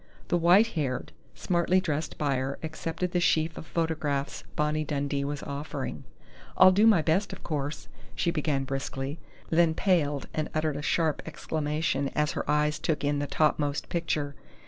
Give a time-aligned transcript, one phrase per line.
[0.29, 6.05] The white haired, smartly dressed buyer accepted the sheaf of photographs Bonnie Dundee was offering.
[6.57, 9.19] "I'll do my best, of course," she began briskly,
[9.51, 14.33] then paled and uttered a sharp exclamation as her eyes took in the topmost picture.